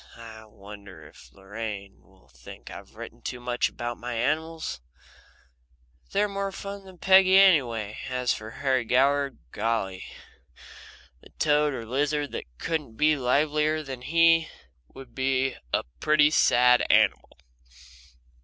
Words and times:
I 0.17 0.45
wonder 0.45 1.05
if 1.07 1.31
Lorraine 1.31 2.01
will 2.01 2.27
think 2.29 2.71
I've 2.71 2.95
written 2.95 3.21
too 3.21 3.39
much 3.39 3.69
about 3.69 3.99
my 3.99 4.15
animals? 4.15 4.81
They're 6.11 6.27
more 6.27 6.51
fun 6.51 6.85
than 6.85 6.97
Peggy 6.97 7.37
anyway, 7.37 7.99
and 8.07 8.15
as 8.15 8.33
for 8.33 8.49
Harry 8.49 8.83
Goward 8.83 9.37
golly! 9.51 10.03
The 11.21 11.29
toad 11.37 11.75
or 11.75 11.85
lizard 11.85 12.31
that 12.31 12.47
couldn't 12.57 12.95
be 12.97 13.15
livelier 13.15 13.83
than 13.83 14.01
he 14.01 14.45
is 14.45 14.49
would 14.87 15.13
be 15.13 15.55
a 15.71 15.83
pretty 15.99 16.31
sad 16.31 16.83
animal. 16.89 17.37